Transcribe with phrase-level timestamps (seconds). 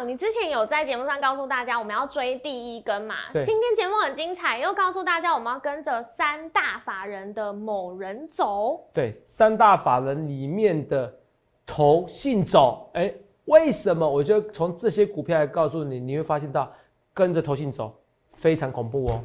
[0.00, 3.14] 长，你之前有在节目上告诉大家我们要追第一根嘛？
[3.32, 8.88] 对今天节目很精彩，又告诉大家我们要跟着三大法人的某人走。
[8.92, 11.12] 对，三大法人里面的
[11.66, 13.12] 投信走，哎，
[13.44, 14.08] 为什么？
[14.08, 16.70] 我就从这些股票来告诉你，你会发现到
[17.12, 17.94] 跟着投信走
[18.32, 19.20] 非常恐怖哦。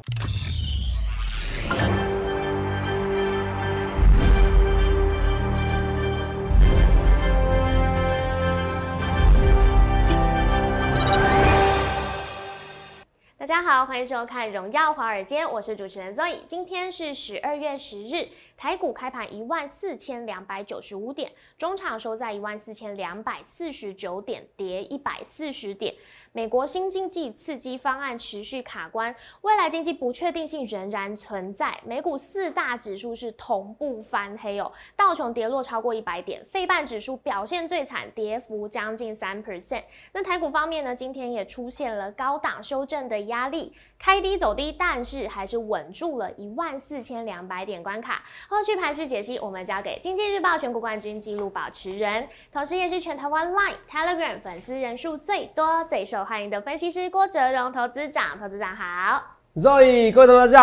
[13.66, 16.38] 好，欢迎收看《荣耀华尔街》，我是主持人 Zoe。
[16.46, 25.94] 今天是十二月十日，台股开盘一万四千两百九十五点，中场收在一万四千两百四十九点，跌一百四十点。
[26.32, 31.80] 美国新经济刺激方案持续卡关，未来经济不确定性仍然存在。
[31.82, 39.84] 美股四大指数是同步翻黑哦，道琼跌落超过一百点，费半指数表现最惨，跌幅将近三 percent。
[40.12, 48.22] 那台股方面呢，今天也出现了高档修正的压力，开低走低，但是还是稳住了一万四千两百点关卡。
[48.48, 58.38] 后续盘势解析，我们交给经济日报全国冠军纪录保持人，同时也是全台湾 Line、Telegram 粉丝人数最多、最受欢迎的分析师郭哲荣投资长。
[58.38, 59.20] 投资长好
[59.56, 60.62] ，Zoe，各位同学大家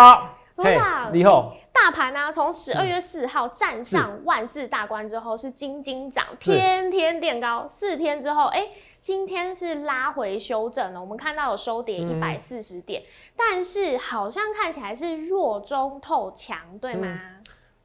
[0.55, 8.69] 好，你好，大盘呢、从十二月四号站上万事大关之后是金金涨，天天垫高，四天之后，哎、
[9.01, 11.01] 今天是拉回修正了。
[11.01, 13.03] 我们看到有收跌一百四十点，
[13.35, 17.07] 但是好像看起来是弱中透强，对吗？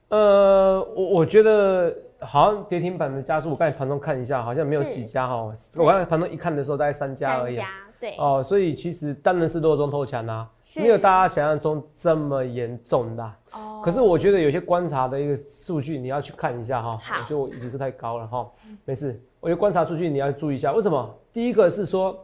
[0.09, 5.53] 呃，我我觉得好像跌停板的家数，我刚才盘中看一下，好像没有是几家哈。
[5.77, 7.55] 我刚才盘中一看的时候，大概三家而已。
[7.55, 18.47] 三家对，哦，所以其实当然是弱中透强啊，是没有大家想象中这么严重的啊、哦可是我觉得有些观察的一个数据你要去看一下哈，好我觉得我一直是太高了哈，
[18.85, 21.15] 没事，我觉得观察数据你要注意一下，为什么？
[21.33, 22.19] 第一个是说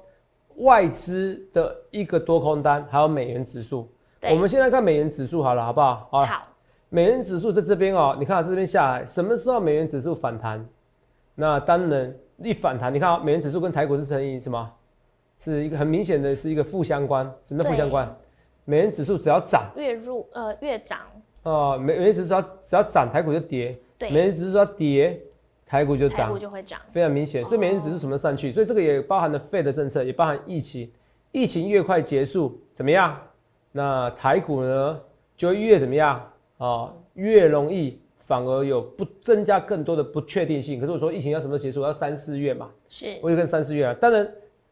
[0.56, 3.88] 外资的一个多空单，还有美元指数。
[4.20, 6.08] 对我们现在看美元指数好了，好不好？
[6.10, 6.42] 好
[6.94, 10.64] 美元指数在这边哦，你看、啊、这边下来，什么时候美元指数反弹？
[11.34, 14.70] 那当然一反弹，你看、啊、美元指数跟台股是成以什么？
[15.36, 17.28] 是一个很明显的是一个负相关。
[17.42, 18.16] 什么叫负相关？
[18.64, 21.00] 美元指数只要涨月入呃越涨，
[21.42, 25.20] 哦，美美元指数只要只要涨，台股就跌；美，元指数只要跌，
[25.66, 27.44] 台股就台涨股，就会涨，非常明显。
[27.44, 28.52] 所以美元指数什么上去？
[28.52, 30.88] 所以这个也包含了费的政策，也包含疫情。
[31.32, 33.20] 疫情越快结束，怎么样？
[33.72, 35.00] 那台股呢
[35.36, 36.24] 就会越怎么样？
[36.64, 40.80] 哦，越容易反而有不增加更多的不确定性。
[40.80, 41.82] 可是我说疫情要什么时候结束？
[41.82, 43.94] 要三四月嘛，是我就跟三四月啊。
[44.00, 44.26] 当然，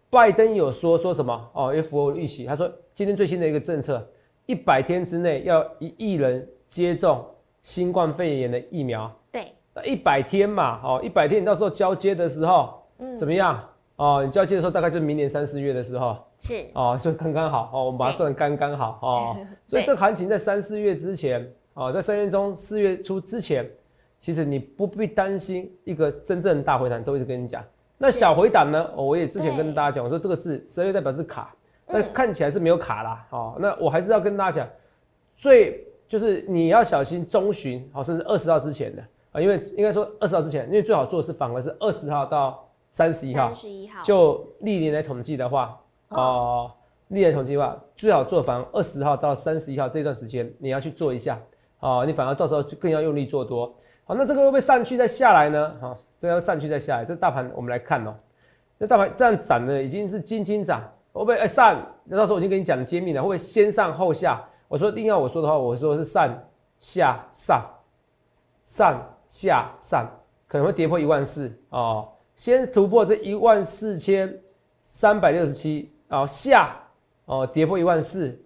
[0.08, 2.47] 拜登有说说什么哦，也符合我的预期。
[2.47, 4.06] 他说今天最新的一个政策，
[4.47, 7.25] 一百天之内要一亿人接种
[7.62, 9.14] 新冠肺炎的疫苗。
[9.31, 13.62] 对，那一百天嘛，哦，一百天你到时候交接的时候嗯怎么样？
[13.97, 19.36] 哦，你交接的时候大概就是明年三四月的时候，是哦，就刚刚好哦，我们把它算刚刚好哦。
[19.69, 23.69] 所以这个行情在三四月之前，哦，在三月中四月初之前，
[24.21, 27.03] 其实你不必担心一个真正的大回弹。
[27.03, 27.65] 周一直跟你讲，
[27.99, 28.91] 那小回档呢？
[28.94, 31.55] 哦，我也之前跟大家讲，我说这个字十二月代表是卡，
[31.87, 34.69] 那嗯看起来是没有卡啦，哦，那我还是要跟大家讲，
[35.37, 45.81] 最就是你要小心中旬，哦，甚至二十号之前的啊，因为应该说二十号之前，因为最好做的是反而是二十号到三十一号三，十一号，就历年来统计的话，
[46.11, 46.71] 哦、
[47.09, 51.41] 历年统计的话，最好做反二十号到三十一号这段时间，你要去做一下，
[51.82, 53.66] 哦，你反而到时候就更要用力做多。
[54.04, 55.72] 好，那这个会不会上去再下来呢？
[55.81, 58.15] 好、这要上去再下来，这大盘我们来看哦，
[58.78, 60.81] 那大盘这样涨的已经是轻轻涨，
[61.12, 61.84] 会不会哎上？
[62.04, 64.41] 那到时候我已经跟你讲揭秘了，会不会先上后下？
[64.69, 66.32] 我说硬要我说的话，我说是上
[66.78, 67.65] 下上，
[68.64, 70.09] 上下上，
[70.47, 72.09] 可能会跌破一万四哦。
[72.34, 74.32] 先突破这一万四千
[74.84, 76.75] 三百六十七，哦下
[77.26, 78.41] 哦跌破一万四，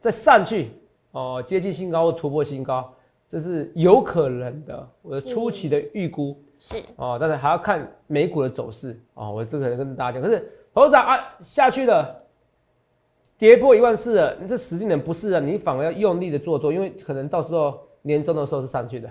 [0.00, 0.70] 再上去
[1.16, 2.92] 哦接近新高或突破新高，
[3.26, 4.86] 这是有可能的。
[5.00, 9.32] 我的初期的预估是哦，但是还要看美股的走势哦。
[9.32, 12.14] 我这个跟大家讲，可是头长啊下去了，
[13.38, 15.40] 跌破一万四了，你这死定了不是啊？
[15.40, 19.08] 你反而要用力的做多，因为可能到时候年终的时候是上去的，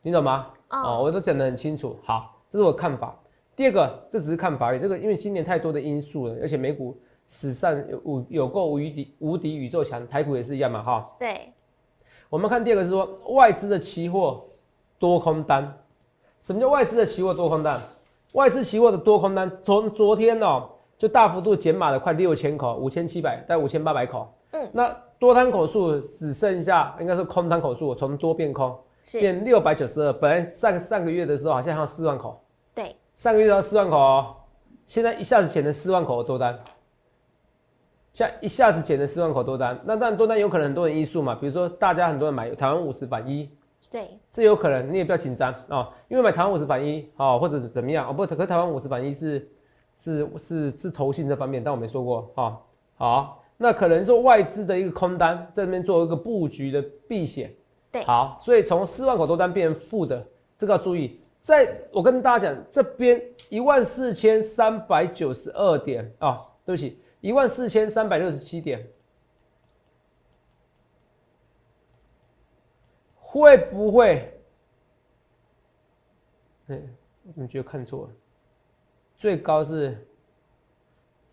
[0.00, 0.46] 你懂吗？
[0.70, 1.94] 哦哦，我都讲得很清楚。
[2.04, 3.14] 好，这是我看法。
[3.54, 4.80] 第二个，这只是看法而已。
[4.80, 6.96] 这个因为今年太多的因素了，而且美股
[7.28, 11.08] 史上有有有够无敌无敌宇宙强，台股也是一样嘛哈。
[11.20, 11.52] 对，
[12.28, 14.42] 我们看第二个是说外资的期货
[14.98, 15.78] 多空单。
[16.40, 17.80] 什么叫外资的期货多空单？
[18.32, 24.26] 外资期货的多空单从昨天哦就大幅度减码了快六千口，五千七百，到五千八百口。
[24.50, 30.12] 嗯那多单口数只剩下应该是空单口数从多变空，是，变六百九十二。
[30.12, 32.40] 本来上上个月的时候好像还有四万口，
[32.74, 34.36] 对，上个月要四万口哦，
[34.86, 36.58] 现在一下子减了四万口的多单，
[38.12, 43.48] 像一下子减了四万口多单，那当然多单有可能很多人因素嘛，比如说大家很多人买台湾五十反一，
[43.90, 49.48] 对，这有可能，你也不要紧张啊，因为买台湾五十反一啊，或者是怎么样哦，不，可台湾五十反一是
[49.96, 52.58] 是是是投信这方面，但我没说过啊。
[52.96, 57.52] 好，那可能是外资的一个空单在这边做一个布局的避险，
[57.92, 60.26] 对，好，所以从四万口多单变成负的，
[60.56, 61.20] 这个要注意。
[61.40, 68.88] 在我跟大家讲，这边一万四千三百九十二点啊，对不起，一万四千三百六十七点，
[73.16, 74.40] 会不会？
[76.68, 76.80] 哎，
[77.34, 78.12] 你觉得看错了？
[79.16, 80.06] 最高是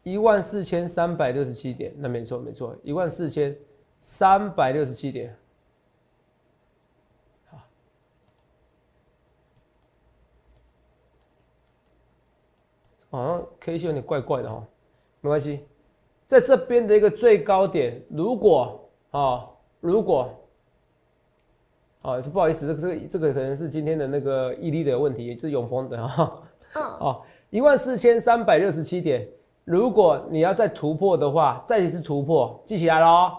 [0.01, 3.55] 一万四千三百六十七点，那没错没错，一万四千
[4.01, 5.38] 三百六十七点。
[13.11, 14.67] 好像 K 线有点怪怪的哈，
[15.21, 15.65] 没关系，
[16.27, 19.45] 在这边的一个最高点，如果啊，
[19.80, 20.30] 如果
[22.01, 26.42] 啊，不好意思，这个这个这个可能是今天的那个毅力的问题，是永丰的哈。
[26.74, 26.83] 嗯。
[27.00, 29.27] 哦，一万四千三百六十七点，
[29.63, 33.31] 如果你要再突破的话，再一次突破，记起来喽，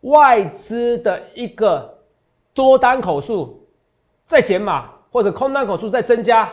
[0.00, 1.98] 外资的一个
[2.54, 3.66] 多单口数
[4.26, 6.52] 再减码，或者空单口数再增加。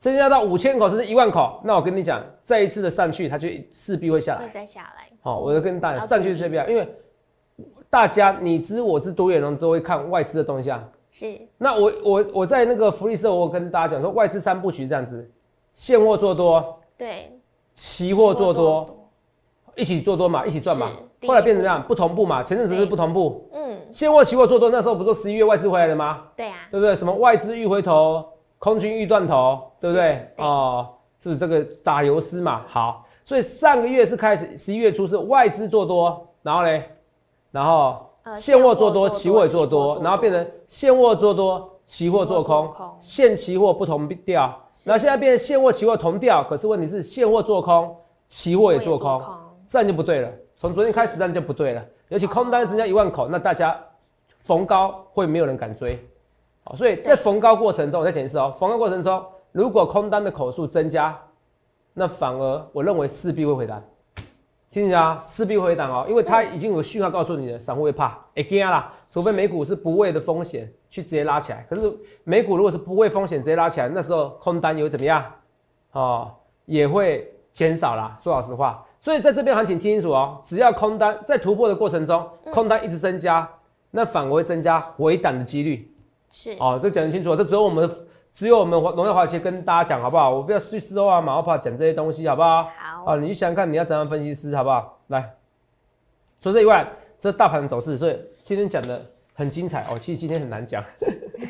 [0.00, 4.40] 增加到五千口甚至一万口，那我跟你讲，再一次的上去，它就势必会下来。
[4.40, 5.06] 会再下来。
[5.20, 6.88] 好，我就跟大家上去这边，因为
[7.90, 10.82] 大家你知我知，多远龙都会看外资的动向。
[11.10, 11.38] 是。
[11.58, 15.30] 那我我我在那个福利社，我跟大家讲说，外资三部曲这样子，
[15.74, 17.38] 现货做多，对，
[17.74, 19.10] 期货做多，
[19.76, 20.90] 一起做多嘛，一起赚嘛。
[21.26, 21.86] 后来变成怎么样？
[21.86, 23.46] 不同步嘛，前阵子是不同步。
[23.52, 23.78] 嗯。
[23.92, 26.22] 现货期货做多，那时候不是十一月外资回来了吗？
[26.34, 26.54] 对呀。
[26.70, 26.96] 对不对？
[26.96, 28.24] 什么外资欲回头？
[28.60, 30.28] 空军欲断头，对不对？
[30.36, 30.86] 哦，
[31.18, 32.60] 是不是这个打油诗嘛？
[32.68, 36.84] 好，所以上个月是开始，十一月初是外资做多，然后嘞，
[37.50, 42.70] 然后现货做多，期货也做多，然后变成现货做多，期货做空，
[43.00, 44.42] 现期货不同调，
[44.84, 47.96] 然后现在变成现货期货同调，可是问题是现货做空，
[48.28, 49.22] 期货也做空，
[49.70, 50.30] 这样就不对了。
[50.54, 53.74] 从昨天开始这样就不对了，尤其空单增加一万口，那大家
[54.40, 55.98] 逢高会没有人敢追。
[56.62, 58.54] 好，所以在逢高过程中，我再解释哦。
[58.58, 61.18] 逢高过程中，如果空单的口数增加，
[61.94, 63.82] 那反而我认为势必会回档。
[64.70, 65.20] 听清楚啊？
[65.24, 68.92] 势必回档哦，因为它已经有讯号告诉你了，散户会怕，会惊啦。
[69.10, 71.92] 除非美股是不畏的风险去直接拉起来，可是
[72.22, 75.24] 美股如果是不畏风险直接拉起来，那时候空单又怎么样？
[75.90, 76.30] 哦，
[76.66, 78.16] 也会减少啦。
[78.22, 83.48] 说老实话，所以在这边行情听清楚哦，只要空单在突破的过程中，空单一直增加，
[83.90, 85.92] 那反而会增加回档的几率。
[86.30, 87.90] 是哦，这讲得清楚，这只有我们
[88.32, 90.30] 只有我们荣耀华尔街跟大家讲好不好？
[90.30, 92.62] 我不要碎丝啊、马后炮讲这些东西好不好？
[92.62, 94.98] 好啊，你想想看你要怎样分析师好不好？
[95.08, 95.34] 来，
[96.40, 96.88] 除这以外，
[97.18, 99.04] 这大盘走势，所以今天讲的
[99.34, 99.98] 很精彩哦。
[99.98, 100.84] 其实今天很难讲，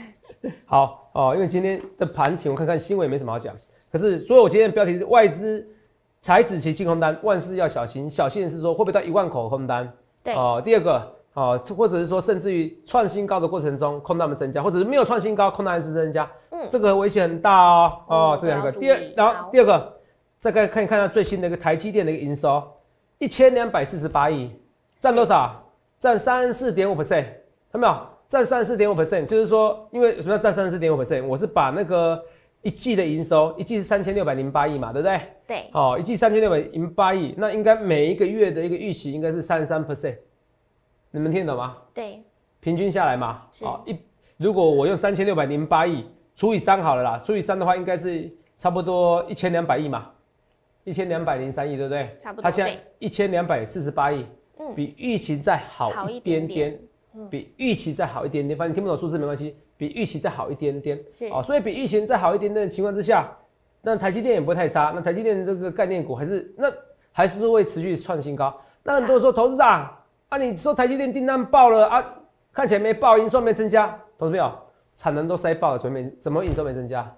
[0.64, 3.54] 好哦，因为今天的盘情我看看新闻也没什么好讲。
[3.92, 5.66] 可是，所以我今天的标题是外资
[6.22, 8.08] 台子期净空单，万事要小心。
[8.08, 9.92] 小心的是说会不会到一万口空单？
[10.22, 11.19] 对哦，第二个。
[11.34, 17.92] 哦，或者是说，甚至于创新高的过程中，空单们增加，或者是没有创新高，空单还是增加，嗯，这个危险很大哦。
[18.08, 19.96] 哦，这两个，第二，然后第二个，
[20.40, 22.62] 再看看一看最新的一个台积电的一个营收，
[23.18, 24.50] 一千两百四十八亿，
[24.98, 25.64] 占多少？
[25.98, 27.24] 占三十四点五 percent，
[27.70, 27.96] 看到没有？
[28.26, 31.24] 占三十四点五 percent，就是说，因为什么要占三十四点五 percent？
[31.26, 32.20] 我是把那个
[32.62, 35.20] 一季的营收，一季是三千六百零八亿嘛，对不对？
[35.46, 35.64] 对。
[35.72, 40.16] 哦，一季三千六百零八亿，那应该每一个月的一个预期应该是三十三 percent。
[41.12, 41.76] 你们听得懂吗？
[41.92, 42.22] 对，
[42.60, 43.98] 平均下来嘛，好一，
[44.36, 50.08] 如果我用三千六百零八亿除以三好了啦，除以三的话应该是差不多一千两百亿嘛，
[50.84, 52.16] 一千两百零三亿，对不对？
[52.20, 52.42] 差不多。
[52.44, 54.24] 它现在一千两百四十八亿，
[54.58, 56.78] 嗯，比预期再好一点点，
[57.28, 58.56] 比预期再好一点点。
[58.56, 63.28] 反正听不懂数字没关系，比预期再好一点点，是哦，所以比预期再好一点点的情况之下，
[63.82, 64.92] 那台积电也不会太差。
[64.94, 66.72] 那台积电这个概念股还是那
[67.10, 68.56] 还是会持续创新高。
[68.84, 69.96] 那很多人说投资长。
[70.30, 72.04] 啊，你说台积电订单爆了啊？
[72.52, 74.48] 看起来没爆，营收没增加，懂没有？
[74.94, 77.12] 产能都塞爆了，怎么怎么营收没增加？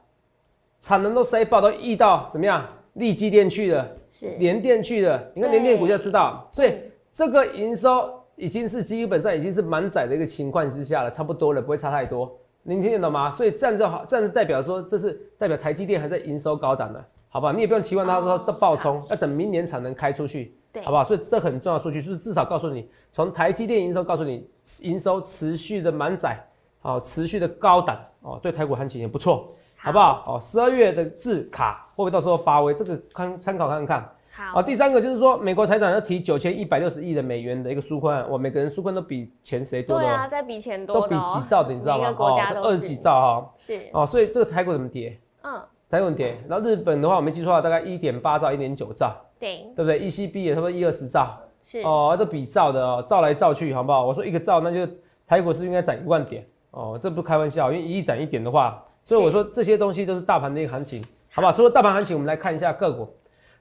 [0.81, 2.67] 产能都塞爆，都溢到怎么样？
[2.95, 5.23] 立基电去了，是联电去了。
[5.35, 6.75] 你看联电股就知道，所以
[7.11, 12.35] 这个营收已经是基本上已经是满载的一个情况之下了，差不多了，不会差太多。
[12.63, 13.31] 您听得懂吗？
[13.31, 17.53] 所以这样就好，这样代表说这是代表台积电还在营收高档的，好不好？
[17.53, 20.57] 你也不用期望它说的爆冲，要等明年产能开出去。
[20.85, 21.05] 好不好？
[21.05, 24.49] 所以这很重要的数据，就是至少告诉你，从台积电营收告诉你，
[24.81, 26.39] 营收持续的满载，
[26.81, 29.53] 好，持续的高档，哦，对台股行情也不错。
[29.85, 30.23] 好不好？
[30.29, 32.73] 哦，十二月的字卡会不会到时候发威？
[32.73, 34.09] 这个看参考看看。
[34.31, 42.05] 好，啊，第三个就是说，美国财长要提九千一百六十亿的美元的一个纾困案，哇，每个人纾困都比钱谁多的哦，对啊，在比钱多都比几兆的，你知道吗？
[42.05, 43.53] 每个国家哦，是二十几兆哈。
[43.59, 45.19] 是，哦，所以这个台股怎么跌？
[45.43, 45.61] 嗯，
[45.91, 46.41] 台股怎么跌？
[46.49, 54.07] 然后日本的话，我没记错大概一点八兆、一点九兆，对，对不对？ECB 也差不多一二十兆，是，哦，都比兆的哦，兆来兆去，好不好？
[54.07, 54.87] 我说一个兆，那就
[55.27, 56.47] 台股是应该涨一万点？
[56.71, 61.53] 哦，这不是开玩笑，因为一亿涨一点的话，所以我说这些东西都是大盘的一个行情，好不好？
[61.53, 63.13] 除了大盘行情，我们来看一下个股。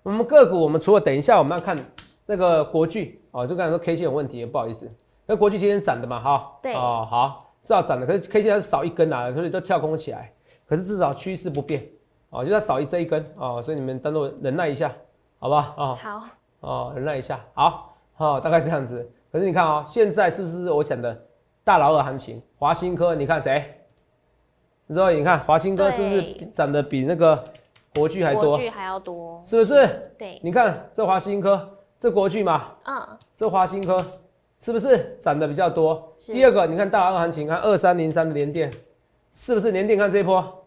[0.04, 1.76] 我们个股，我们除了等一下我们要看
[2.28, 4.88] 那个国巨哦，就刚才说 K 线有问题，不好意思，
[5.26, 6.76] 那国巨今天涨的嘛，哈，对。
[6.76, 10.32] 哦，好，至少涨的，可是 K 线还是少一根啊，所以都跳空起来，
[10.68, 11.82] 可是至少趋势不变，
[12.30, 14.94] 哦，就它少一这一根哦，所以你们当做忍耐一下，
[15.42, 15.74] 好吧？
[15.76, 15.84] 啊？
[15.84, 16.24] 哦，好，
[16.60, 19.12] 哦，忍耐一下，好，好、大概这样子。
[19.32, 21.20] 可是你看哦，现在是不是我讲的
[21.64, 22.40] 大老二行情？
[22.60, 23.82] 华新科，你看谁？
[24.86, 25.10] 你知道？
[25.10, 26.22] 你看华新科是不是
[26.54, 27.44] 涨得比那个
[27.96, 28.50] 国巨还多？
[28.50, 30.14] 国剧还要多，是不是？
[30.16, 31.68] 对，你看这华新科，
[32.00, 33.98] 这国巨嘛，嗯，这华新科
[34.60, 36.14] 是不是涨得比较多？
[36.20, 38.72] 第二个，你看大老二行情，看二三零三的联电，
[39.32, 39.98] 是不是联电？
[39.98, 40.66] 看这一波，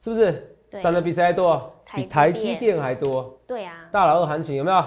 [0.00, 1.72] 是不是对涨得比谁还多？
[1.94, 3.38] 比台台积电还多？
[3.46, 4.84] 对啊，大佬二行情有没有？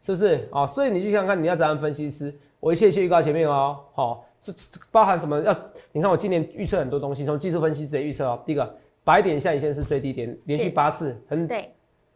[0.00, 0.48] 是不是？
[0.52, 2.34] 哦，所以你去想想看，你要怎样分析师？
[2.60, 5.40] 我一切一切预告前面哦，好、这这包含什么？
[5.40, 5.56] 要
[5.92, 8.42] 你看我今年预测很多东西，从技术分析直接预测哦。
[8.44, 11.70] 第一个，白点下影线是最低点，连续八次，很对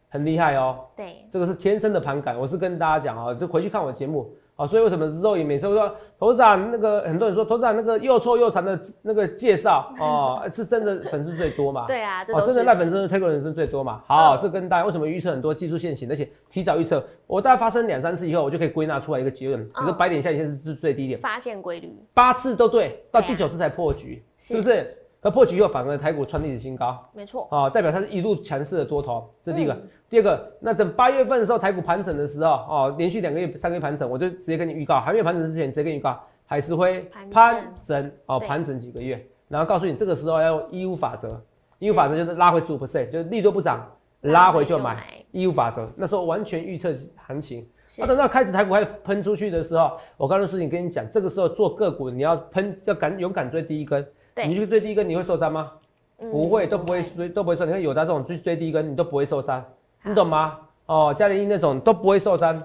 [0.09, 0.79] 很厉害哦。
[0.95, 11.87] 对，这个是天生的盘感，我是跟大家讲哦、就回去看我节目啊、所以为什么肉眼每次都说头长那个很多人说头长那个又臭又长的那个介绍哦， 是真的粉丝最多嘛？
[11.87, 14.03] 对啊，这哦，真的赖粉事丝推广人生最多嘛？
[14.05, 24.95] 好，嗯这跟大家为什么预测很多技术线型，而且提早预测，我大概发生两三次以后，我就可以归纳出来一个结论，比如说嗯百点下影线是最低点，发现规律，八次都对，到第九次才破局，是是不是？
[25.21, 29.73] 可破局以后反而台股创历史新高，没错，啊、代表它是一路强势的多头，这第一个。
[29.73, 38.47] 嗯第二个，那等八月份的时候，台股盘整的时候，哦，连续两个月、三个月盘整，我就直接跟你预告，还没有盘整之前，直接跟你预告，海石灰盘整，哦，对。
[38.47, 41.39] 盘整几个月，然后告诉你这个时候要用一五法则，
[41.77, 43.85] 一五法则就是拉回十五 percent，就是利多不涨，
[44.21, 46.91] 拉回就买，一五法则，那时候完全预测
[47.27, 47.67] 行情。
[47.97, 54.47] 那啊，等到开始台股开始喷出去的时候，我刚才事情跟你讲，这个时候做个股你要喷，要敢勇敢追第一根，对。
[54.47, 55.71] 你去追第一根，你会受伤吗？
[56.19, 56.31] 嗯。
[56.31, 57.65] 不会，都不会追，都不会受。
[57.65, 59.63] 你看有的这种追追第一根，你都不会受伤，
[60.03, 60.59] 你懂吗？
[60.85, 62.61] 哦，嘉联一那种都不会受伤，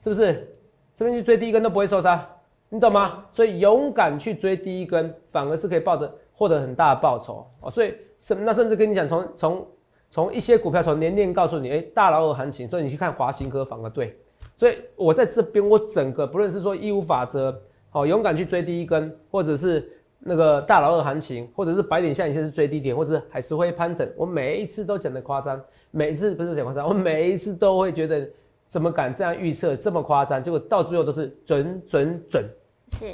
[0.00, 0.52] 是不是？
[0.94, 2.20] 这边去追第一根都不会受伤，
[2.68, 3.24] 你懂吗？
[3.32, 7.70] 所以勇敢去追第一根，反而是可以抱得获得很大的报酬哦。
[7.70, 9.66] 所以甚那甚至跟你讲，从从
[10.10, 14.18] 从一些股票从年年告诉你，哎、大老二行情，所以你去看华新科反而对。
[14.56, 17.56] 所以我在这边，我整个不论是说义务法则，
[17.92, 19.88] 哦，勇敢去追第一根，或者是
[20.18, 28.28] 那个大老二行情，或者是白点下影线是最低点，或者是海狮会攀整，我每一次都讲的夸张，每一次不是讲夸张，我每一次都会觉得
[28.68, 32.44] 怎么敢这样预测这么夸张，结果到最后都是准准准。
[32.88, 33.04] 是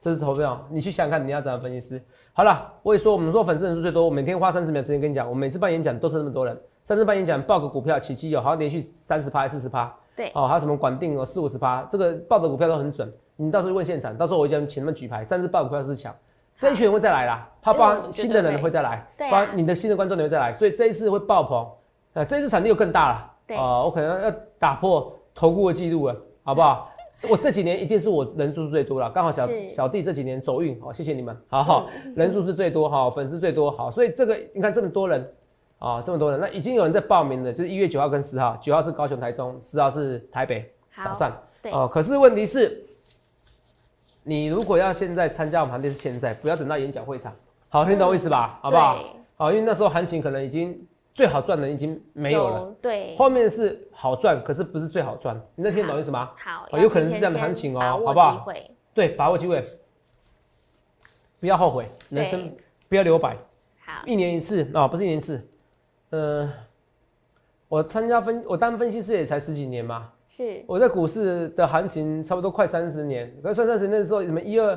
[0.00, 2.02] 这是投票，你去想想看，你要怎样分析师？
[2.32, 13.10] 好了，我也说，我们说粉丝人数最多，我每天花三十秒时间跟你讲，我每次办演讲都是那么多人，三次办演讲报个股票起基有，好像连续三十趴、四十趴，对哦，还有什么管定哦，四五十趴，这个报的股票都很准。
[13.36, 16.14] 你到时候问现场，到时候我就请他们举牌，三次报股票是强，
[16.58, 21.66] 这一群人会再来啦，他包含嗯新的人会会再来，对啊包含你的新的观众也会再来，所以这一次会爆棚，
[22.14, 26.90] 呃，这一次产力又更大了，对哦，我可能要打破投顾的记录了，好不好？
[27.30, 35.24] 我这几年一定是我人数最多了，刚好小小弟这几年走运，好、谢谢你们，好好，人数是最多哈、粉丝最多，好，所以这个你看这么多人
[35.78, 40.68] 啊、这么多人，那已经有人在报名了，就是一月九号跟十号，九号是高雄、台中，十号是台北
[41.04, 42.84] 早，上，对哦、可是问题是，
[44.22, 47.32] 你如果要现在参加我们行列是现在，不要等到演讲会场，
[47.68, 48.58] 好，听懂我意思吧？
[48.62, 48.98] 好不好？
[49.36, 50.76] 好，因为那时候行情可能已经
[51.14, 56.32] 最好赚的已经没有了，对，后面是好赚，可是不是最好赚，你能听懂意思吗？
[56.36, 58.44] 好，有可能是这样的行情哦好不好？
[58.92, 59.64] 对，把握机会，
[61.38, 62.52] 不要后悔，人生
[62.88, 63.36] 不要留白，
[63.86, 65.48] 好，一年一次啊、不是一年一次。
[66.10, 66.52] 呃，
[67.68, 70.64] 我参加分，我当分析师也才十几年嘛，是。
[70.66, 74.70] 我在股市的行情差不多快三十年，可是算三十年的时候，什么一二，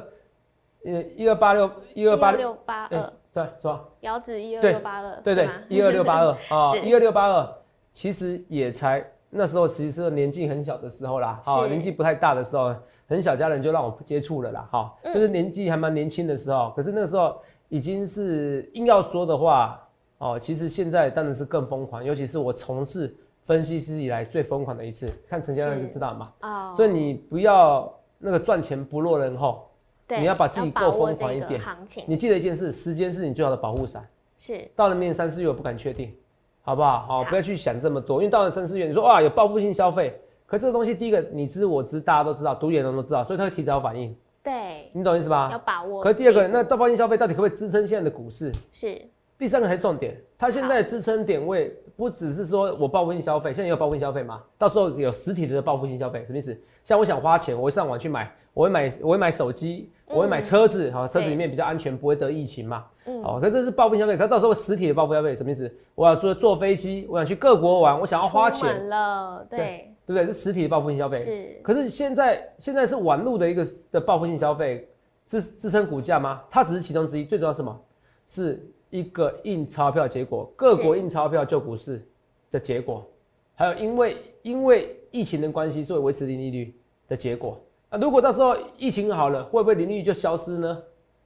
[0.86, 3.86] 呃，一二八六，一二八六，八哎二，对，是吧？
[4.01, 6.82] 遥指一二对六八二，对对吗， 一二六八二啊，是。
[6.82, 7.48] 一二六八二，
[7.94, 12.74] 其实也才那时候，其实是年纪很小的时候啦，啊，是年纪不太大的时候，
[13.08, 15.13] 很小家人就让我接触了啦，哈，嗯。
[15.13, 17.38] 就是年纪还蛮年轻的时候，可是那个时候
[17.70, 23.15] 已经是硬要说的话，哦，其实现在当然是更疯狂，尤其是我从事
[23.46, 29.66] 分析师以来最疯狂的一次，看成交量就知道嘛，哦，所以你不要那个赚钱不落人后。
[30.07, 34.07] 对你要把自己够疯狂一点行情你记得一件事，时间是你最好的保护伞。
[34.37, 36.13] 是到了明年三四月我不敢确定，
[36.61, 36.99] 好不好？
[36.99, 45.57] 好，好不要去想这么多，因为到了三四月，你说哇有报复性消费，可这个东西第一个你知我知，大家都知道，独眼龙都知道，所以他会提早反应，对，你懂意思吧要？
[45.57, 46.03] 把握。
[46.03, 48.51] 可第二个，那到报复性消费到底可不可以支撑现在的股市？
[48.71, 49.01] 是
[49.38, 54.41] 第三个才是重点，它现在的支撑点位不只是说我报复性消费，现在也有报复性消费嘛？
[54.58, 56.60] 到时候有实体的报复性消费，什么意思？
[56.84, 62.86] 像我想花钱，我会上网去买，我会买，我会买手机，我会买车子，好、车子里面比较安全，不会得疫情嘛。
[63.06, 65.72] 嗯哦，可是这是报复性消费，可是到时候实体的报复消费什么意思？
[65.94, 70.25] 我要坐坐飞机，我想去各国玩，我想要花出钱，门了，对，对不对？
[70.25, 71.20] 是实体的报复性消费。
[71.20, 74.89] 是可是现在现在是网络的一个的报复性消费
[75.25, 76.41] 支支撑股价吗？
[76.50, 77.79] 它只是其中之一，最重要是什么？
[78.27, 82.01] 是一个印钞票结果，各国印钞票救股市
[82.50, 83.06] 的结果，
[83.56, 86.74] 还有因为因为疫情的关系，所以维持零利率
[87.08, 87.60] 的结果。
[87.89, 90.82] 那如果到时候疫情好了，会不会零利率就消失呢？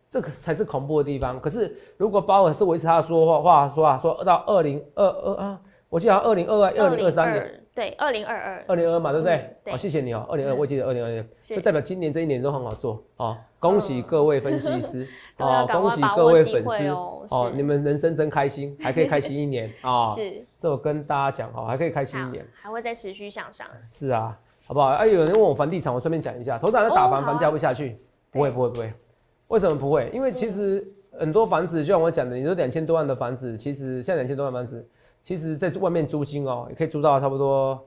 [0.09, 1.39] 这个才是恐怖的地方。
[1.39, 7.60] 可是如果鲍尔是维持他的说话话说啊，说到二零二二啊，我记得二零二二、二零二三年。
[7.71, 9.35] 2022，对，二零二二，二零二嘛，对不对？
[9.35, 13.37] 嗯对好、谢谢你哦，二零二，我记得二零二年，是就代表今年这一年都很好做哦。
[13.59, 20.13] 恭喜各位分析师 哦，恭喜各位粉丝哦哦，你们人生真开心，还可以开心一年啊！
[20.15, 23.67] 是这我跟大家讲哦，还可以开心一年。，还会再持续向上。
[23.87, 24.89] 是啊，好不好？
[24.89, 27.95] 哎，有人问我房地产，我顺便讲一下，头长在打房，房价会下去？
[28.31, 28.93] 不会，不会，不会。
[29.47, 30.09] 为什么不会？
[30.13, 30.85] 因为其实
[31.17, 34.85] 很多房子，就像我讲的，你说两千多万的房子，其实现在两千多万房子，
[35.23, 37.79] 其实在外面租金哦，也可以租到差不多，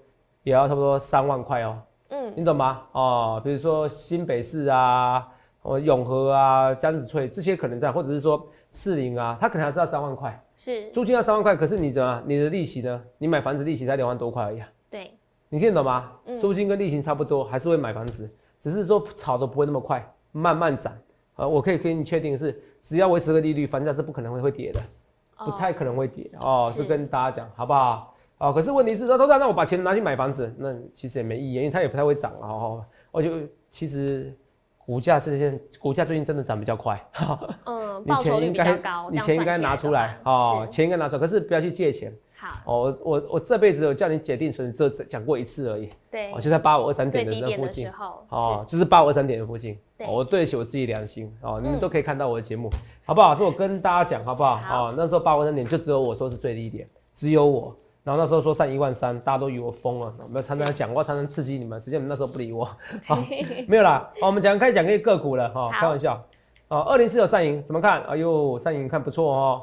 [0.43, 1.79] 也要差不多三万块哦。
[2.09, 2.83] 嗯，你懂吗？
[2.93, 5.26] 哦，比如说新北市啊，
[5.62, 13.03] 哦永和啊、江子翠这些可能在，或者是说士林啊，它可能还是要三万块，是，租金要三万块，可是你怎么，你的利息呢？
[13.19, 14.69] 你买房子利息才两万多块而已啊。
[14.91, 15.11] 对，
[15.49, 16.12] 你听得懂吗？
[16.26, 20.93] 嗯租金跟利息差不多，还是会买房子，只是说炒的不会那么快，慢慢涨。
[21.37, 24.81] 呃，我可以跟你确定的是，只要维持个利率，房价是不可能会会跌的，
[25.38, 26.71] 不哦太可能会跌哦。
[26.75, 28.14] 是是跟大家讲好不好？
[28.38, 32.85] 哦，可是问题是说，头长，那我把钱拿去买房子，那其实也没意义，因为它也不太会涨了哦。
[33.12, 33.31] 我就
[33.71, 34.37] 其实
[34.76, 37.01] 股价这些股价最近真的涨比较快，
[37.64, 42.12] 嗯，你报酬率钱应该比较高，你钱应该拿出来哦，是钱应该拿出来，可是不要去借钱
[42.44, 42.98] 好，哦。
[43.02, 45.88] 我我我这辈子有叫你解定存，只有讲过一次而已。
[46.11, 47.90] 对哦，，就在八五二三点的那附近，
[48.28, 49.78] 哦，就是八五二三点的附近。
[49.96, 52.68] 对哦我对得起我自己良心哦，你们嗯都可以看到我的节目，
[53.07, 53.35] 好不好？
[53.35, 54.57] 这我跟大家讲，好不好？
[54.57, 57.74] 好哦，那时候八五二三点就只有我说是最低点，只有我。
[58.02, 62.64] 然后那时候说上一万三，大家都以为我疯了，我们常常讲，我常常刺激你们，实际上你们那时候不理我。
[63.07, 63.16] 好，
[63.66, 66.22] 没有啦，好，我们讲开始讲个个股了哈，好开玩笑。
[66.68, 68.02] 哦，二零四有上影怎么看？
[68.02, 69.62] 哎呦，上影看不错哦，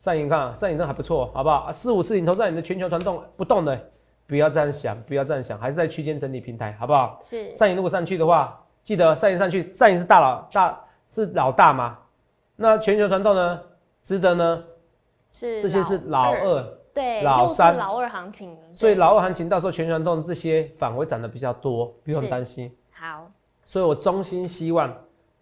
[0.00, 1.70] 上影看上影真的还不错，好不好？
[1.70, 3.78] 四五四零投在你的全球传动不动的，
[4.26, 7.20] 不要这样想，不要这样想，还是在区间整理平台，好不好？
[7.22, 11.98] 是，上影如果上去的话，记得上影上去，上影是大佬大是老大嘛？
[12.56, 13.60] 那全球传动呢？
[14.02, 14.64] 值得呢？
[15.32, 16.62] 是这些是老二，
[16.94, 22.74] 对，老三老二行情，所以老二行情到时候全球传动这些反而会涨得比较多，不用是担心。
[22.90, 23.30] 好，
[23.66, 24.90] 所以我衷心希望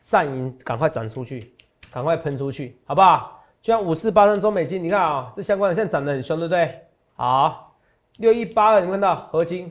[0.00, 1.54] 上影赶快涨出去，
[1.92, 3.37] 赶快喷出去，好不好？
[3.68, 6.86] 就像五四八三中美金，你看啊、这相关的现在涨得很凶，对不对？
[7.16, 7.76] 好，
[8.16, 9.70] 六一八二，你们看到合金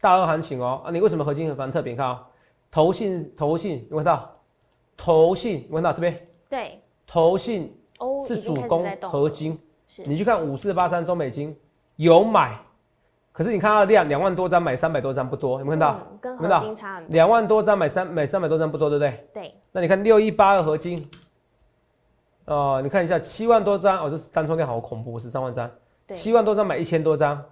[0.00, 1.92] 大二行情哦啊，你为什么合金很反特别？
[1.92, 2.26] 你看啊、
[2.70, 4.32] 投信投信，有没有看到？
[4.96, 6.18] 投信有没有看到这边？
[6.48, 11.54] 对，投信哦，是主攻合金，是，你去看五四八三中美金
[11.96, 12.58] 有买，
[13.32, 15.98] 可是你看它的量两万多张买三百多张不多，有没有看到？
[16.10, 19.28] 嗯跟合金差很多，两万多张买三买三百多张不多，对不对？
[19.34, 21.06] 对，那你看六一八二合金，
[22.46, 25.68] 哦、你看一下七万多张，哦，这是单冲量好恐怖，十三万张，
[26.12, 27.42] 七万多张买一千多张，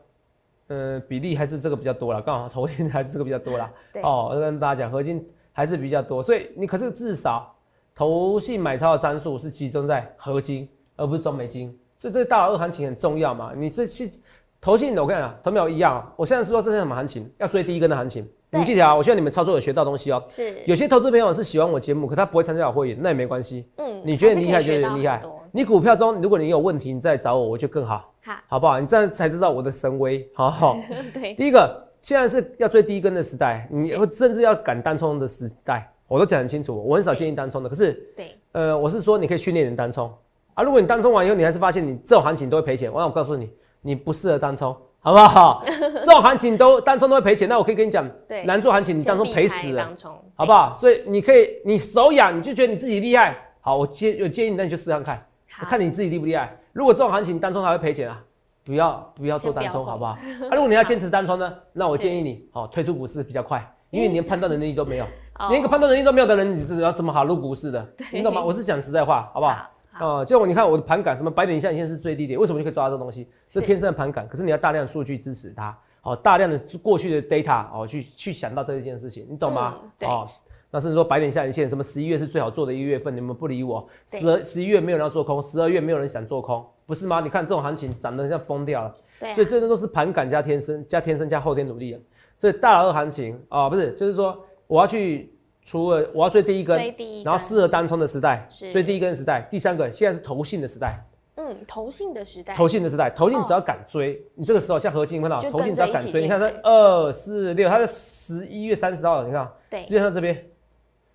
[0.68, 3.70] 嗯、比例还是这个比较多了，刚好头天还是这个比较多了。
[3.92, 7.52] 对哦，我跟大家讲，合金还是比较多，所以你可是至少
[7.94, 13.52] 投信买超的张数是集中在合金，而不是中美金，所以这个大佬二行情很重要嘛。
[13.57, 14.12] 你这去
[14.61, 16.12] 投信的，我跟你讲，投没有一样啊。
[16.16, 17.28] 我现在是说这是什么行情？
[17.38, 18.28] 要追第一根的行情。
[18.54, 20.22] 你们记得啊，我希望你们操作有学到东西哦。
[20.28, 23.68] 是，有些投资朋友是喜欢我节目，可他不会参加我会员，那也没关系。
[23.78, 25.20] 嗯你觉得厉害觉得厉害。
[25.50, 28.78] 你股票中，如果你有问题，你再找我，我就更好，好，好不好？
[28.78, 30.24] 你这样才知道我的神威。
[30.34, 30.78] 好好。
[31.12, 36.80] 对，第一个，现在是要追低跟的时代，你会甚至要敢单冲的时代，我都讲很清楚。
[36.86, 40.12] 我很少建议单冲的，可是对，呃，我是说你可以训练人单冲
[40.54, 40.62] 啊。
[40.62, 45.62] 如果你单冲完以后，你还是发现你这种行情都会赔钱，那我告诉你，你不适合单冲，好不好？
[45.66, 49.86] 这种行情都单冲都会赔钱，那我可以跟你讲，对难做行情你先单冲赔死了，
[50.34, 50.74] 好不好？
[50.74, 55.26] 所以你可以，你手痒你就觉得你自己厉害，好，我建有建议你，那你去试看看，
[55.68, 56.56] 看你自己厉不厉害。
[56.72, 58.18] 如果这种行情单冲还会赔钱啊，
[58.64, 60.12] 不要不要做单冲，好不好？
[60.12, 60.18] 啊，
[60.52, 65.04] 如果你要坚持单冲呢， 那我建议你，好、退出股市比较快，因为你连判断能力都没有，
[65.38, 67.86] 哦连一个判断能力都没有的人，你是要什么好入股市的？
[68.10, 68.42] 你懂吗？
[68.42, 69.52] 我是讲实在话，好不好？
[69.52, 73.28] 好，啊、就你看我的盘感，什么白点下影线是最低点，为什么就可以抓到这东西？
[73.48, 79.74] 这是天生的盘感，可是你要大量的数据支持它，哦，大量的过去的 data 哦，去去想到这一件事情，你懂吗？
[79.83, 80.28] 嗯对哦，
[80.70, 87.20] 那甚至说白点下影线，什么十一月是最好做的一个月份，你们不理我，十二十一月没有人要做空，十二月没有人想做空，不是吗？
[87.20, 88.94] 你看这种行情涨得像疯掉了。
[89.20, 92.00] 对啊所以这些都是盘感加天生加天生加后天努力的。
[92.37, 95.33] 这大二行情啊、不是，就是说我要去
[95.64, 98.70] 除了我要追第一根，追第一然后根适合单冲的时代，是。
[98.70, 99.48] 追第一根的时代。
[99.50, 101.03] 第三个现在是投信的时代，
[101.37, 109.83] 嗯，投信的时代，投信的时代，投信只要敢追，你这个时候像何金，你看到投信只要敢追，你看它二四六，它是十一月三十号，你看对。
[109.83, 110.46] 十月三十号这边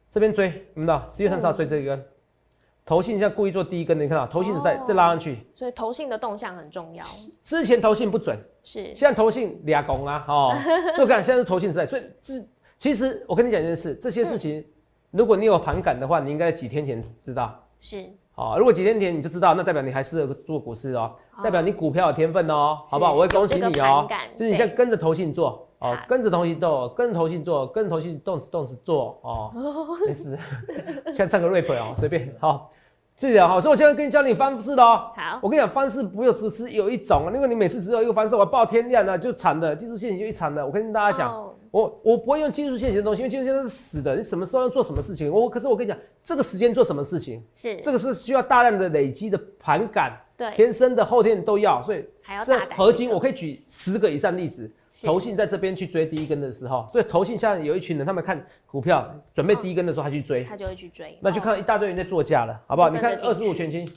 [0.10, 2.04] 这边追，你们知道十月三十号追这一根，
[2.84, 7.06] 投信现在故意做第一根的，你看到投信时代哦再拉上去，所以投信的动向很重要，
[7.44, 8.36] 之前投信不准。
[8.64, 8.96] 是。
[8.96, 10.56] 现在投信俩拱啊，哦，
[10.98, 12.34] 就看现在是投信时代，所以这
[12.80, 14.64] 其实我跟你讲一件事，这些事情，
[15.12, 23.14] 如果你有盘感的话，你应该几天前知道，是，哦，如果几天前你就知道，那代表你还适合做股市哦，哦代表你股票有天分哦，好不好？
[23.14, 29.52] 我会恭喜你哦就是你现在跟着投信做哦，跟着投信做，跟着投信做，跟着投信动词动词做哦，
[30.08, 30.40] 没事，
[31.14, 32.72] 先唱个 rap 哦，随便好。
[33.18, 35.12] 是的哈，所以我现在跟你教你方式的哦。
[35.14, 40.66] 好，我跟你讲，方式不用只是有一种，因为你每次只有一个方式，我报天亮了就惨的，技术线型就一惨的。
[40.66, 52.06] 我跟大家讲，哦我我不会用技术线型的东西，因为技术线型是死的，你什么时候要做什么事情，我可是我跟你讲，这个时间做什么事情，是这个是需要大量的累积的盘感，对，天生的后天都要，所以
[52.46, 54.72] 这合金我可以举十个以上例子。
[54.92, 62.90] 是投信在这边去追第一根的时候，所以投信现在有一群人，他们看股票准备第一根的时候，他去追，他就会去追，那就哦看到一大堆人在做价了，好不好？
[62.90, 63.88] 你看二十五全金。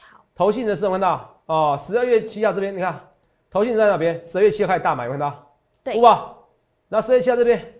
[0.00, 2.98] 好，投信的时候看到哦，十二月七号这边你看，
[3.52, 4.20] 投信在哪边？
[4.24, 5.46] 十二月七号开始大买，有看到？
[5.84, 6.34] 对哇，
[6.88, 7.74] 那十二月七号这边，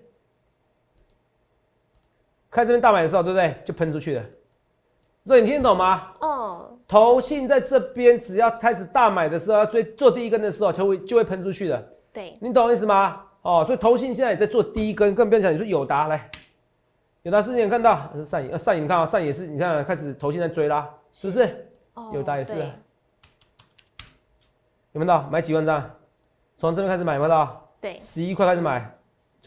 [2.50, 3.56] 看这边大买的时候，对不对？
[3.64, 4.24] 就喷出去了。
[5.24, 6.12] 所以你听得懂吗？
[6.20, 11.92] 哦，投信在这边只要开始大买的时候，要追做第一根的时候，就会就会喷出去的。
[12.12, 13.24] 对，你懂我意思吗？
[13.42, 16.30] 哦，所以投信现在也在做第一根，更不用讲你说友达来，
[17.22, 21.70] 友达之前看到呃上影，呃上影你看啊，上影也是你看开始投信在追啦，是不是？
[21.94, 22.52] 哦友达也是
[24.92, 25.90] 有没有到买几万张？
[26.56, 27.68] 从这边开始买，有没有到？
[27.80, 28.97] 对十一块开始买，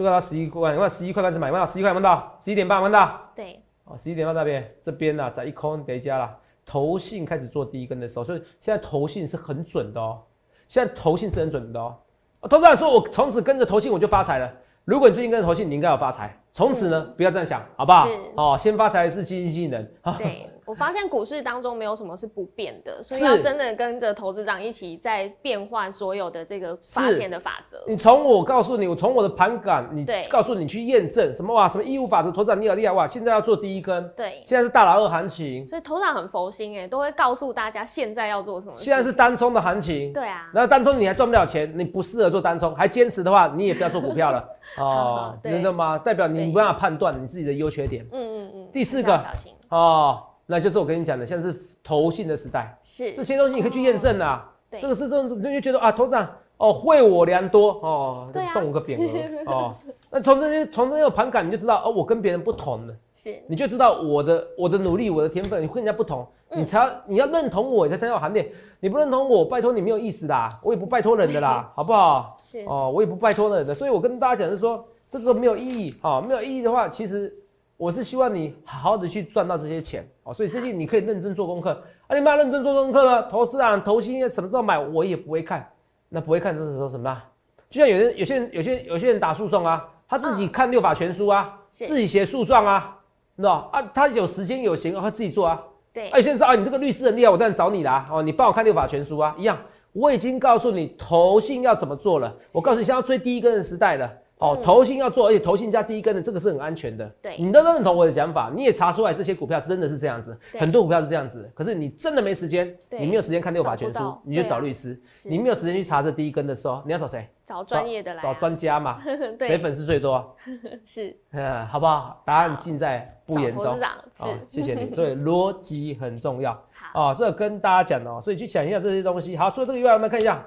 [0.01, 1.47] 就看到十一块，有没有十一块开始买？
[1.47, 1.71] 有没有到？
[1.71, 2.37] 十一块有没有到？
[2.41, 3.21] 十一点半有没有到？
[3.35, 6.29] 对，哦，十一点半那边这边呢、在一空叠加了，
[6.65, 10.21] 投信开始做第一根的时候，所以现在投信是很准的哦。
[10.67, 11.95] 现在投信是很准的哦。
[12.41, 14.51] 哦投资人说我从此跟着投信我就发财了。
[14.85, 16.35] 如果你最近跟着投信，你应该有发财。
[16.51, 18.13] 从此呢，不要这样想，好不好是？
[18.35, 19.93] 哦，先发财是基金经理人。
[20.01, 27.84] 啊 对，我发现股市当中没有什么是不变的，所以要真的跟着投资长一起在变换所有的这个发是现的法则。
[27.86, 33.05] 你从我告诉你，我从我的盘感，你告诉你去验证什么哇，什么义务法则，投资长你好厉害哇！
[33.05, 38.73] 现在要做第一根，对，现在是大老二行情，所以头长很佛心哎，都会告诉大家现在要做什么。
[38.73, 40.13] 现在是单冲的行情。
[40.13, 44.47] 对啊，然后单冲你还赚不了钱，你不适合做单冲，还坚持的话，你也不要做股票了
[44.79, 45.97] 哦，对你知道吗？
[45.97, 48.69] 代表你对没办法判断你自己的优缺点嗯嗯嗯。
[48.71, 49.21] 第四个
[49.67, 50.23] 哦。
[50.51, 54.51] 那就是我跟你讲的，现在是投信的时代，是这些东西你可以去验证啊。
[54.69, 59.75] 对这个是这种，你就觉得啊，头长哦，惠我良多哦，送我个匾额 哦。
[60.09, 62.93] 那从这些从这些有盘感，你就知道哦，我跟别人不同了。
[63.13, 68.51] 是你就知道我的我的努力，我的天分，你跟人家不同，嗯你才要你要认同我，你才才有行列。
[68.81, 72.37] 你不认同我，拜托你没有意思啦，我也不拜托人的啦， 好不好？
[72.45, 77.33] 是哦，我也不拜托人的，所以我跟大家讲是说，这个没有意义啊、哦，没有意义的话，其实
[77.77, 81.71] 我是希望你好好的去赚到这些钱哦，所以最近你可以认真做功课
[82.07, 85.67] 啊，你们要认真做功课呢，投资啊，投信什么时候买我也不会看，
[86.10, 87.25] 那不会看这是说什么啊？
[87.69, 92.97] 就像有人有些人有些有些人打诉讼啊，他自己看六法全书啊，是自己写诉状啊，
[93.36, 93.81] 你知道啊？
[93.93, 95.62] 他有时间有闲，他自己做啊。
[95.93, 98.07] 对哎，现在知道啊，你这个律师很厉害，我当然找你啦。
[98.12, 99.57] 哦，你帮我看六法全书啊，一样。
[99.93, 104.10] 我已经告诉你投信要怎么做了，我告诉你现在要追第一根的时代了。
[104.41, 107.08] 哦，嗯投信要做，而且投信加第一根的这个是很安全的。
[107.21, 111.49] 对你都认同我的想法，你也查出来这些股票真的是这样子，很多股票是这样子。
[111.54, 114.99] 可是你真的没时间，你没有时间看六法全书你就找律师。
[115.13, 117.27] 是你没有时间去查这第一根的时候，你要找谁？
[117.45, 118.99] 找专业的来啊找专家嘛，
[119.38, 120.36] 对谁粉丝最多？
[120.86, 122.21] 是呃，好不好？
[122.25, 123.84] 答案尽在不言中是
[124.23, 124.91] 好，谢谢你。
[124.93, 129.38] 所以逻辑很重要好哦，所以跟大家讲哦，所以去讲一下这些东西。
[129.38, 130.43] 好，除了这个以外，我们看一下，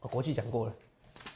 [0.00, 0.72] 哦，国际讲过了。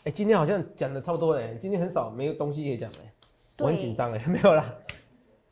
[0.04, 3.12] 哎，今天好像讲的差不多了，今天很少没有东西可以讲哎，
[3.58, 4.64] 我很紧张哎， 没有啦，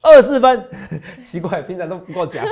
[0.01, 0.65] 二四分，
[1.25, 2.45] 奇怪，平常都不够讲。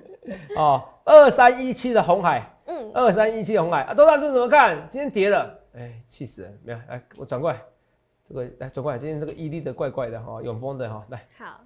[0.56, 4.86] 哦，二三一七的红海，嗯二三一七的红海啊，多大这怎么看？
[4.90, 6.60] 今天跌了，哎，气死人！
[6.62, 7.62] 没有，来，我转过来，
[8.28, 11.26] 这个来转过来，今天这个伊利的怪怪的哈、永丰的哈、来。
[11.38, 11.60] 好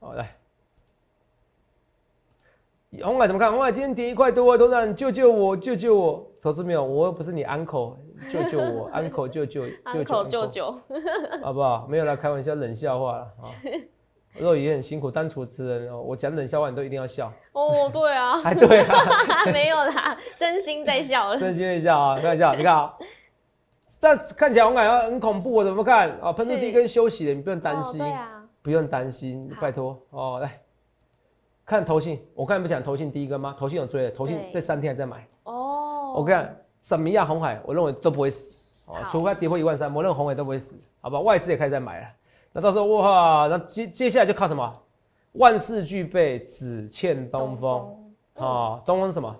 [0.00, 0.36] 好，来，
[3.02, 3.50] 红海怎么看？
[3.50, 6.30] 红海今天跌一块多，头长救救我，救救我！
[6.42, 7.94] 投资没有，我又不是你 uncle，
[8.30, 10.72] 救救我，uncle 救救，uncle 救救，
[11.42, 11.86] 好不好？
[11.88, 13.48] 没有啦开玩笑，冷笑话了啊。
[14.40, 17.30] 肉也很辛苦，当主持人哦，我讲冷笑话你都一定要笑。
[17.52, 18.96] 哦，对啊， 哎，对啊，
[19.52, 21.38] 没有啦，真心在笑了。
[21.38, 22.94] 真心在笑啊，开玩笑，你看啊，
[24.00, 26.32] 这看起来我感觉很恐怖，我怎么看啊？
[26.32, 30.58] 喷出第一根休息的，你不用担心，对啊，不用担心，拜托哦，来
[31.66, 33.54] 看头信，我刚才不讲头信第一根吗？
[33.58, 36.14] 头信有追的，头信这三天还在买哦。
[36.16, 41.20] 我看什么样红海，我认为都不会死哦，除非跌破一万三，我认为红海都不会死，好吧？
[41.20, 42.08] 外资也开始在买了。
[42.52, 44.82] 那到时候哇，那接接下来就靠什么？
[45.32, 48.82] 万事俱备，只欠东风啊！
[48.84, 49.34] 东风什么？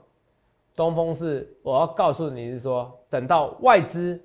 [0.74, 4.18] 东风是我要告诉你是说，等到外资，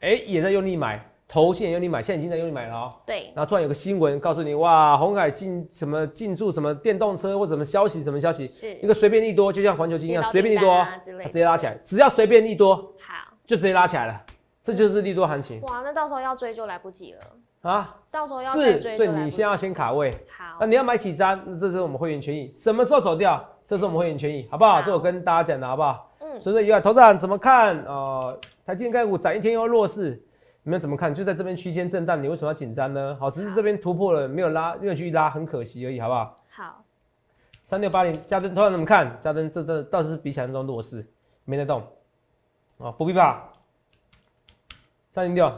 [0.00, 2.94] 哎，也在用力买，投信也用力买，现在已经在用力买了哦。
[3.04, 3.32] 对。
[3.34, 8.46] 然后突然有个新闻告诉你，哇，红海进什么进驻什么电动车或什么消息，什么消息？
[8.46, 10.86] 是一个随便利多，就像环球金一样，随便利多，
[11.24, 14.22] 直接拉起来，只要随便利多，好，就直接拉起来了，
[14.62, 15.60] 这就是利多行情。
[15.62, 17.18] 哇，那到时候要追就来不及了。
[17.68, 20.12] 啊，到时候要是，所以你先要先卡位。
[20.38, 21.42] 好，那你要买几张？
[21.44, 23.44] 那这是我们会员权益，什么时候走掉？
[23.66, 24.80] 这是我们会员权益，好不好？
[24.82, 26.12] 这我跟大家讲的好不好？
[26.20, 26.40] 嗯。
[26.40, 27.82] 所以以外，投资人怎么看？
[27.86, 30.22] 呃，台积电股涨一天又弱势，
[30.66, 31.14] 你们怎么看？
[31.14, 33.14] 就在这边区间震荡，你为什么要紧张呢？
[33.20, 36.36] 好，只是这边突破了，没有拉，没有去拉，很可惜而已，好不好？
[36.48, 36.84] 好。
[37.66, 39.18] 三六八零，嘉登，投资人怎么看？
[39.20, 41.06] 嘉登这这倒是比想象中弱势，
[41.44, 41.82] 没得动。
[42.78, 43.42] 啊，不必怕。
[45.10, 45.52] 三零六，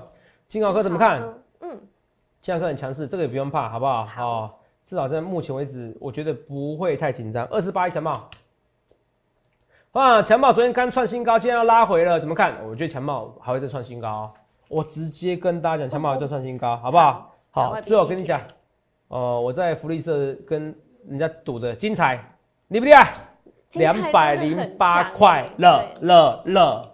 [0.48, 1.22] 金豪科怎么看？
[1.60, 1.80] 嗯。
[2.42, 4.04] 现在科很强势，这个也不用怕，好不好？
[4.04, 7.46] 好，至少在目前为止，我觉得不会太紧张。
[7.46, 8.28] 二十八一强茂，
[9.92, 12.56] 啊，强茂昨天刚创新高，今天要拉回了，怎么看？
[12.66, 14.34] 我觉得强茂还会再创新高。
[14.68, 17.34] 我直接跟大家讲，强茂还会再创新高，好不好？
[17.50, 18.40] 好，最后跟你讲，
[19.08, 20.74] 哦，我在福利社跟
[21.08, 22.24] 人家赌的精彩，
[22.68, 23.14] 厉不厉害？
[23.72, 26.92] 两百零八块了了了。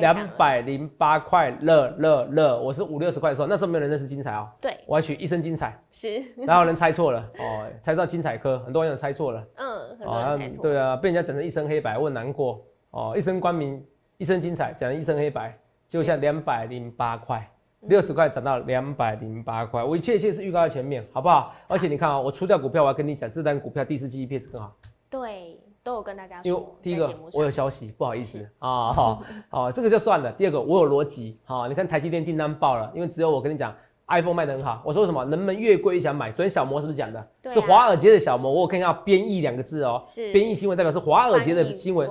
[0.00, 2.60] 两百零八块，乐乐乐！
[2.60, 4.48] 我是五六十块的时候，那时候没有人认识精彩哦。
[4.60, 6.20] 对，我还取一身精彩，是。
[6.44, 9.46] 然后人猜错了哦，猜到精彩科，很多人猜错了。
[9.54, 10.62] 嗯，很多人猜错。
[10.62, 12.60] 对啊，被人家整成一身黑白，我很难过
[12.90, 13.14] 哦。
[13.16, 13.80] 一身光明，
[14.16, 15.56] 一身精彩，讲一身黑白，
[15.88, 21.54] 就像两百零八块，六十块涨到两百零八块，我一切一切是预告在前面，好不好？
[21.66, 24.74] 而且你看啊，我出掉股票，我要跟你讲，这单股票第四季 EPS 更好。
[25.10, 25.60] 对。
[25.84, 30.32] 都有跟大家说，因为第一个我有消息，不好意思 啊，好，好，这个就算了。
[30.32, 34.80] 第二个我有逻辑，好，你看台积电订单爆了，因为只有我跟你讲，iPhone 卖得很好。
[34.82, 35.22] 我说什么？
[35.26, 36.32] 能不能越贵越想买？
[36.32, 37.28] 昨天小摩是不是讲的？
[37.50, 42.08] 是华尔街的小摩，我看一下编译两个字哦，编译新闻代表是华尔街的新闻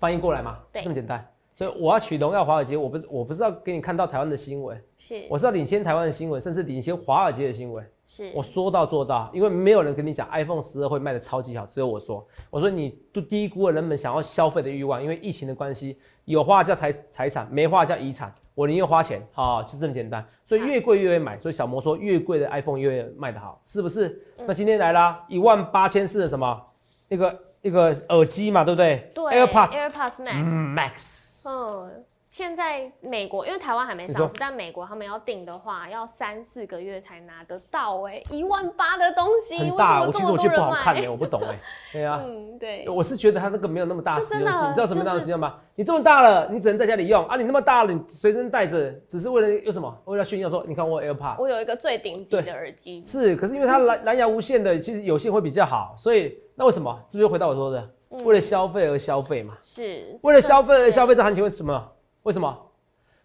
[0.00, 1.24] 翻译过来嘛，这么简单。
[1.54, 7.88] 所以我要取荣耀华尔街，我不是我不是要给你看到台湾的新闻，是我是要领先台湾的新闻，甚至领先华尔街的新闻。
[8.04, 12.26] 是我说到做到，因为没有人跟你讲 iPhone 十二会卖的超级好，只有我说。
[12.50, 18.34] 我说你都低估了人们想要消费的欲望，因为疫情的关系，有话叫财财产，没话叫遗产。
[18.56, 20.26] 我宁愿花钱，好就这么简单。
[20.44, 24.20] 所以越贵越会买，所以小魔说越贵的 iPhone 越卖的好，是不是？
[24.38, 26.60] 那今天来啦，一万八千四的什么
[27.06, 29.08] 那个那个耳机嘛，对不对？
[29.14, 31.23] 对，AirPods AirPods Max Max。
[31.48, 41.58] 嗯，现在美国因为台湾还没上市，但美国他们要订的话，要三四个月才拿得到哎，一万八的东西，很大，我其实我觉得不好看哎，我不懂哎，
[41.92, 45.54] 对啊，嗯对，我是觉得它那个没有那么大实用性，你知道什么大的实用吗？
[45.76, 47.24] 你这么大了，你只能在家里用。
[47.26, 49.96] 啊，你那么大了，你随身带着，只是为了有什么？
[50.06, 56.92] 为了炫耀说，你看我 AirPod，我有一个最顶级的耳机，是，可是因为它蓝蓝牙无线的，其实有线会比较好，所以那为什么？
[57.06, 57.88] 是不是又回到我说的，
[58.24, 59.56] 为了消费而消费嘛？
[59.62, 61.92] 是，为了消费而消费，这行情为什么？
[62.22, 62.70] 为什么？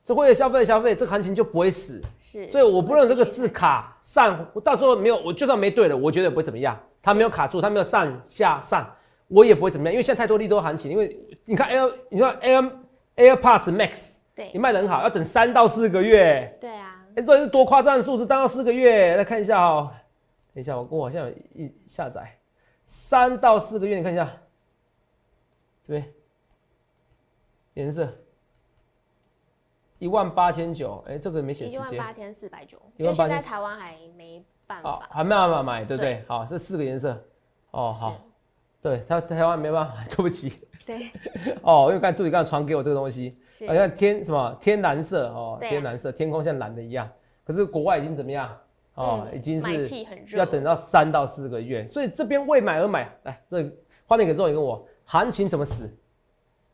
[0.06, 2.02] 这为了消费而消费，这个行情就不会死。
[2.18, 6.78] 是，所以我不认这个字卡上，我到时候没有，我就算没对了，我觉得也不会怎么样。
[7.02, 8.90] 它没有卡住，它没有上下上，
[9.28, 9.94] 我也不会怎么样。
[9.94, 12.72] 因为现在太多利多行情，因为你看 Air，你说 Air
[13.16, 16.58] AirPods Max，对，你卖的很好，要等三到四个月。
[16.60, 19.16] 对啊，哎，这是多夸张的数字，当到四个月。
[19.16, 19.92] 来看一下哦，
[20.54, 22.36] 等一下，我我好像有一下载，
[22.86, 24.30] 三到四个月，你看一下，
[25.90, 26.06] 这边
[27.74, 28.08] 颜色。
[29.98, 31.80] 一万八千九，哎，这个没写时间。
[31.80, 36.24] 一万八千四百九，因为现在台湾还没办法，还没办法买，对不对？
[36.28, 37.20] 好，这四个颜色，
[37.72, 38.16] 哦，好，
[38.84, 40.62] 对，他台湾没办法， 对不起。
[40.86, 41.10] 对。
[41.64, 43.36] 哦，因为刚才助理刚才传给我这个东西，
[43.68, 47.10] 好像天什么天蓝色哦，天蓝色，天空像蓝的一样。
[47.44, 48.56] 可是国外已经怎么样？
[48.94, 53.12] 哦，已经是要等到三到四个月，所以这边为买而买。
[53.24, 53.70] 来，这
[54.06, 55.92] 画面给周宇跟我，行情怎么死？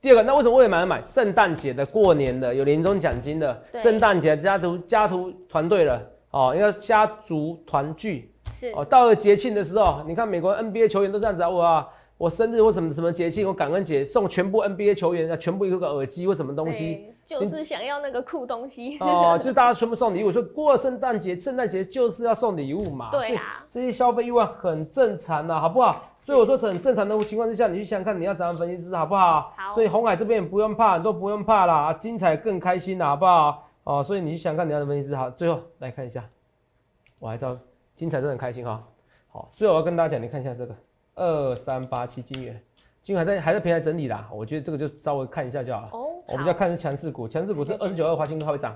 [0.02, 1.02] 第二个，那为什么我也买了买？
[1.04, 8.84] 圣诞节的、过年的、有年终奖金的，圣诞节家族家族团队了哦，因为家族团聚是哦。
[8.84, 18.98] 到了节庆的时候，你看美国 NBA 球员都这样子啊，哇，我生日或什么什么节庆，我感恩节送全部 NBA 球员啊，全部一个耳机或什么东西，就是想要那个酷东西。
[19.00, 23.10] 哦， 就是大家全部送礼物，说过了圣诞节，圣诞节就是要送礼物嘛。
[23.12, 26.10] 对啊，这些消费欲望很正常呐，好不好？
[26.18, 29.54] 所以我说是很正常的情况之下，你去想想看，你要怎样分析师，好不好？
[29.58, 29.74] 好。
[29.74, 33.68] 所以红海这边也不用怕，都不用怕啦，精彩更开心啦，好不好？
[33.84, 36.24] 哦，所以你去想看你要的分析师，好，最后来看一下，
[37.20, 37.58] 我还知道
[37.94, 38.82] 精彩真的很开心哈。
[39.28, 40.74] 好，最后我要跟大家讲，你看一下这个
[41.16, 42.62] 二三八七金元。
[43.02, 45.90] 金元还在还在平台整理啦，我觉得这个就稍微看一下就好了。
[45.92, 48.76] 哦，我比较看是强势股，强势股是二十九二华兴都还会涨，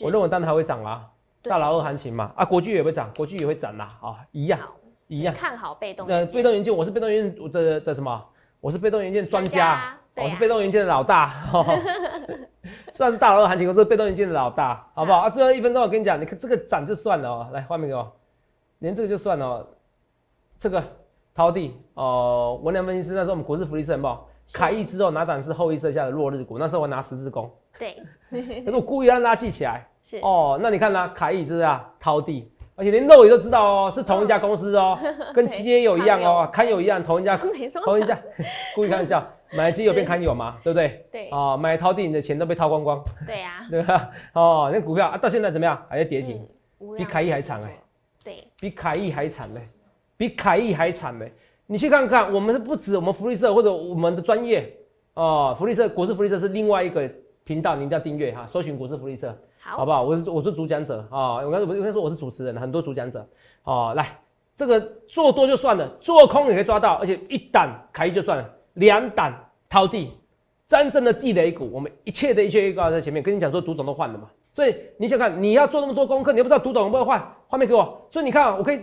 [0.00, 1.08] 我认为当然还会涨啦。
[1.42, 4.58] 大佬二行情嘛，啊，国巨也会涨，国巨也会涨啦，啊，一样
[5.06, 5.32] 一样。
[5.32, 8.26] 看好被动呃，被动元件，我是被动元件的的什么？
[8.60, 11.32] 我是被动元件专家，我是被动元件的老大。
[12.92, 15.20] 算是大佬二行情，我是被动元件的老大，好不好？
[15.20, 18.12] 啊，最后一分钟我跟你讲，你看这个涨就算了哦，来画面给我，
[18.80, 19.64] 连这个就算了，
[20.58, 20.82] 这个。
[21.38, 27.48] 抛地哦，文良分析师那时候我们股市福利社很不好，凯翼之后拿档是后羿射下的落日股，那时候我拿十字弓，
[27.78, 27.96] 对，
[28.28, 30.18] 可是我故意让大家记起来，是。
[30.18, 31.08] 哦，那你看呢？
[31.14, 34.98] 凯翼这是啊，掏地，而且连肉也都知道哦，是同一家公司哦，
[35.32, 37.36] 跟基友一样哦，堪友一样，同一家，
[37.84, 38.18] 同一家，
[38.74, 40.72] 故意开玩笑，买基友变堪友嘛，对。
[40.72, 41.06] 不对？
[41.12, 44.10] 对，哦，买掏地你的钱都被掏光光，对呀，对吧？
[44.34, 45.80] 哦，那股票啊到现在怎么样？
[45.88, 46.44] 还在跌停，
[46.96, 47.78] 比凯翼还惨哎，
[48.24, 49.60] 对，比凯翼还惨嘞。
[50.18, 51.32] 比凯翼还惨嘞！
[51.66, 54.70] 你去看看，我们是不止我们福利社或者我们的专业
[55.14, 57.08] 哦，福利社国事福利社是另外一个
[57.44, 59.28] 频道，你一定要订阅哈，搜寻国事福利社，
[59.60, 60.02] 好好不好？
[60.02, 63.24] 我是我是主讲者啊，我刚我应该说我是主持人，很多主讲者
[63.62, 64.18] 哦，来
[64.56, 69.32] 这个做多就算了，做空也可以抓到，而且一档凯翼就算了，两档
[69.68, 70.10] 掏地，
[70.66, 78.80] 真正的地雷股，我们一切的一切预告在前面，跟你讲说，读懂都换了嘛，所以你想看，你要做那么多功课，你又不知道读懂会不会换，画面给我，所以你看，我可以。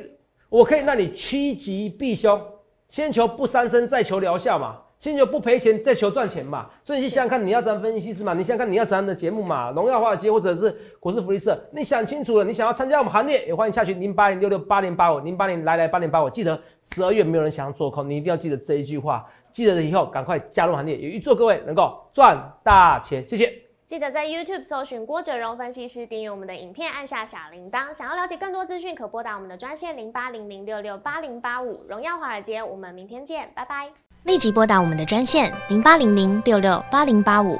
[0.56, 2.42] 我可以让你趋吉避凶，
[2.88, 6.70] 先求不伤身，再求疗效嘛；先求不赔钱，再求赚钱嘛。
[6.82, 8.34] 所以你想想看，你要怎样分析师嘛？
[8.34, 9.70] 你想想看你要怎样的节目嘛？
[9.72, 16.30] 荣耀华尔街或者是股市福利社，你想清楚了，你想要参加我们行列，也欢迎下去零八零六六八零八五零八零来来八零八五。
[16.30, 23.28] 记得十二月没有人想要做空，你一定要记得这一句话，记得了以后赶快加入行列，也预祝各位能够赚大钱。
[23.28, 23.65] 谢谢。
[23.88, 27.94] 记得在 YouTube 搜寻郭哲荣分析师，订阅我们的影片，按下小铃铛。
[27.94, 31.86] 想要了解更多资讯，可拨打我们的专线零八零零六六八零八五。
[31.88, 33.92] 荣耀华尔街，我们明天见，拜拜。
[34.24, 37.60] 立即拨打我们的专线零八零零六六八零八五